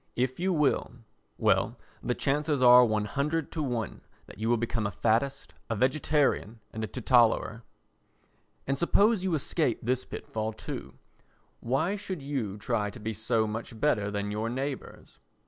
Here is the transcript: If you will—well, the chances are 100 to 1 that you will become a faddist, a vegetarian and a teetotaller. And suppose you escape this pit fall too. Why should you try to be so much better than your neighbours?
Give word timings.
If 0.15 0.39
you 0.39 0.51
will—well, 0.51 1.77
the 2.01 2.15
chances 2.15 2.59
are 2.59 2.83
100 2.83 3.51
to 3.51 3.61
1 3.61 4.01
that 4.25 4.39
you 4.39 4.49
will 4.49 4.57
become 4.57 4.87
a 4.87 4.91
faddist, 4.91 5.53
a 5.69 5.75
vegetarian 5.75 6.59
and 6.73 6.83
a 6.83 6.87
teetotaller. 6.87 7.61
And 8.65 8.79
suppose 8.79 9.23
you 9.23 9.35
escape 9.35 9.77
this 9.83 10.03
pit 10.03 10.27
fall 10.27 10.53
too. 10.53 10.95
Why 11.59 11.95
should 11.97 12.23
you 12.23 12.57
try 12.57 12.89
to 12.89 12.99
be 12.99 13.13
so 13.13 13.45
much 13.45 13.79
better 13.79 14.09
than 14.09 14.31
your 14.31 14.49
neighbours? 14.49 15.19